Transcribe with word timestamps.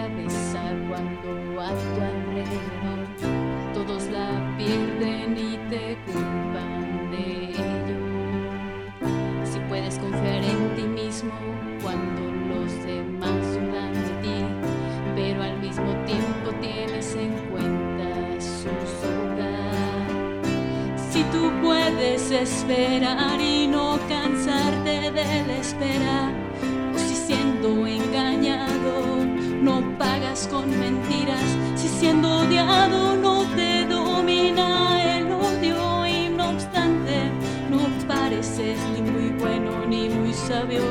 cabeza 0.00 0.62
cuando 0.88 1.60
a 1.60 1.68
tu 1.68 2.00
alrededor 2.12 3.00
todos 3.74 4.04
la 4.06 4.28
pierden 4.56 5.36
y 5.36 5.58
te 5.68 5.96
culpan 6.06 7.10
de 7.10 7.50
ello. 7.50 8.00
Si 9.44 9.58
puedes 9.68 9.98
confiar 9.98 10.42
en 10.42 10.74
ti 10.74 10.82
mismo 10.82 11.32
cuando 11.82 12.22
los 12.50 12.72
demás 12.84 13.42
dudan 13.54 13.92
de 13.92 14.12
ti, 14.22 14.38
pero 15.14 15.42
al 15.42 15.58
mismo 15.60 15.92
tiempo 16.06 16.50
tienes 16.62 17.14
en 17.16 17.32
cuenta 17.50 18.40
su 18.40 18.70
soledad. 19.02 20.06
Si 21.10 21.22
tú 21.24 21.52
puedes 21.62 22.30
esperar 22.30 23.38
y 23.38 23.66
no 23.66 23.98
cansarte 24.08 25.10
de 25.10 25.44
la 25.46 25.56
no 29.60 29.82
pagas 29.98 30.48
con 30.48 30.70
mentiras, 30.78 31.44
si 31.76 31.88
siendo 31.88 32.38
odiado 32.38 33.16
no 33.16 33.44
te 33.54 33.84
domina 33.84 35.16
el 35.16 35.30
odio 35.32 36.06
y 36.06 36.28
no 36.30 36.50
obstante 36.50 37.30
no 37.70 37.80
pareces 38.08 38.78
ni 38.94 39.02
muy 39.02 39.30
bueno 39.38 39.84
ni 39.86 40.08
muy 40.08 40.32
sabio. 40.32 40.82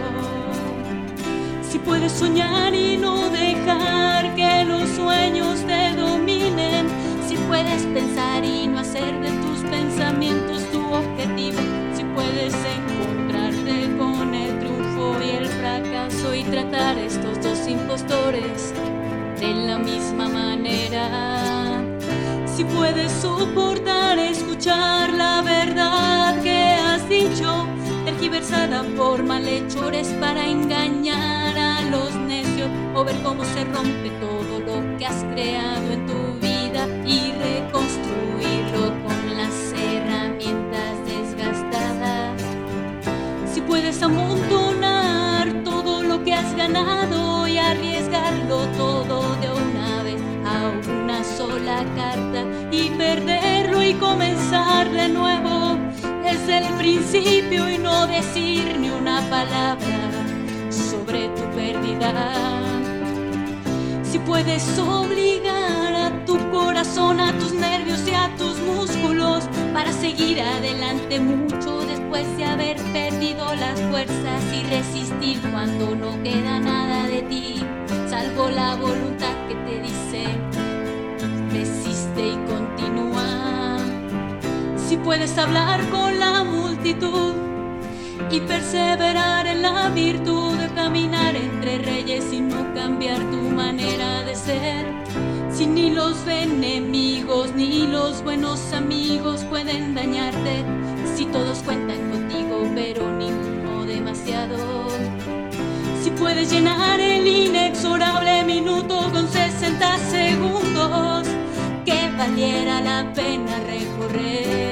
Si 1.62 1.80
puedes 1.80 2.12
soñar 2.12 2.74
y 2.74 2.98
no 2.98 3.30
dejar 3.30 4.36
que 4.36 4.66
los 4.66 4.88
sueños 4.90 5.66
te 5.66 5.96
dominen, 5.96 6.88
si 7.28 7.36
puedes 7.48 7.84
pensar 7.88 8.44
y 8.44 8.68
no 8.68 8.80
hacer 8.80 9.20
de 9.22 9.30
tus 9.44 9.60
pensamientos 9.70 10.64
tu 10.72 10.82
objetivo, 10.94 11.60
si 11.96 12.04
puedes 12.04 12.54
encontrarte 12.54 13.19
de 18.08 19.54
la 19.68 19.78
misma 19.78 20.30
manera. 20.30 21.84
Si 22.46 22.64
puedes 22.64 23.12
soportar 23.12 24.18
escuchar 24.18 25.12
la 25.12 25.42
verdad 25.42 26.42
que 26.42 26.76
has 26.76 27.08
dicho, 27.10 27.68
tergiversada 28.06 28.84
por 28.96 29.24
malhechores 29.24 30.08
para 30.20 30.46
engañar 30.48 31.58
a 31.58 31.82
los 31.82 32.16
necios, 32.16 32.70
o 32.96 33.04
ver 33.04 33.18
cómo 33.22 33.44
se 33.44 33.66
rompe 33.66 34.10
todo 34.22 34.60
lo 34.60 34.98
que 34.98 35.06
has 35.06 35.24
creado 35.34 35.92
en 35.92 36.06
tu 36.08 36.40
vida 36.40 36.88
y 37.06 37.34
reconstruirlo 37.34 38.94
con 39.04 39.38
las 39.38 39.74
herramientas 39.74 40.94
desgastadas. 41.06 42.42
Si 43.54 43.60
puedes 43.62 44.02
amontonar 44.02 45.64
todo 45.66 46.02
lo 46.04 46.24
que 46.24 46.34
has 46.34 46.56
ganado 46.56 47.29
y 53.90 53.94
comenzar 53.96 54.92
de 54.92 55.10
nuevo 55.10 55.76
desde 56.24 56.60
el 56.60 56.74
principio 56.76 57.68
y 57.68 57.80
no 57.80 58.06
decir 58.06 58.78
ni 58.80 58.92
una 58.92 59.20
palabra 59.32 60.12
sobre 60.70 61.30
tu 61.30 61.42
pérdida. 61.56 62.12
Si 64.04 64.20
puedes 64.20 64.78
obligar 64.78 65.94
a 65.96 66.26
tu 66.26 66.38
corazón, 66.52 67.20
a 67.20 67.34
tus 67.40 67.54
nervios 67.54 68.08
y 68.08 68.14
a 68.14 68.30
tus 68.38 68.60
músculos 68.60 69.50
para 69.74 69.92
seguir 69.92 70.40
adelante 70.40 71.20
mucho 71.20 71.80
después 71.88 72.26
de 72.38 72.46
haber 72.46 72.78
perdido 72.94 73.56
las 73.56 73.82
fuerzas 73.90 74.44
y 74.54 74.70
resistir 74.70 75.42
cuando 75.52 75.96
no 75.96 76.22
queda 76.22 76.60
nada 76.60 77.09
Puedes 85.04 85.38
hablar 85.38 85.82
con 85.90 86.20
la 86.20 86.44
multitud 86.44 87.34
y 88.32 88.40
perseverar 88.42 89.48
en 89.48 89.62
la 89.62 89.90
virtud 89.90 90.54
de 90.56 90.68
caminar 90.74 91.36
entre 91.36 91.80
reyes 91.80 92.32
y 92.32 92.42
no 92.42 92.74
cambiar 92.74 93.18
tu 93.32 93.38
manera 93.38 94.24
de 94.24 94.36
ser. 94.36 94.86
Si 95.52 95.66
ni 95.66 95.90
los 95.90 96.28
enemigos 96.28 97.54
ni 97.56 97.88
los 97.88 98.24
buenos 98.24 98.72
amigos 98.74 99.44
pueden 99.46 99.96
dañarte, 99.96 100.64
si 101.16 101.26
todos 101.26 101.60
cuentan 101.60 102.10
contigo 102.12 102.70
pero 102.76 103.10
ninguno 103.12 103.86
demasiado. 103.86 104.88
Si 106.04 106.12
puedes 106.12 106.52
llenar 106.52 107.00
el 107.00 107.28
inexorable 107.28 108.44
minuto 108.44 109.10
con 109.12 109.28
60 109.28 109.98
segundos, 109.98 111.28
que 111.84 112.10
valiera 112.18 112.82
la 112.82 113.12
pena 113.14 113.60
recorrer. 113.66 114.69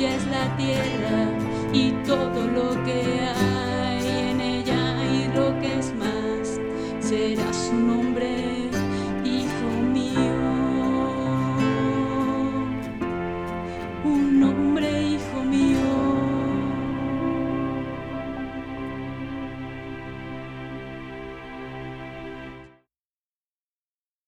Es 0.00 0.24
la 0.28 0.56
tierra 0.56 1.28
y 1.72 1.90
todo 2.06 2.46
lo 2.46 2.84
que 2.84 3.20
hay 3.20 4.06
en 4.30 4.40
ella 4.40 5.04
y 5.12 5.26
lo 5.36 5.58
que 5.60 5.76
es 5.76 5.92
más 5.96 6.60
será 7.00 7.52
su 7.52 7.74
nombre. 7.74 8.67